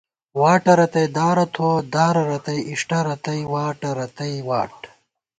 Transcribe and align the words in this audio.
واٹہ 0.39 0.73
رتئ 0.79 1.05
دارہ 1.15 1.45
تھووَہ، 1.53 1.83
دارہ 1.93 2.23
رتئ 2.29 2.59
اِݭٹہ، 2.71 2.99
رتئ 3.07 3.41
واٹہ 3.53 3.89
رتئ 3.97 4.35
واٹ 4.47 4.75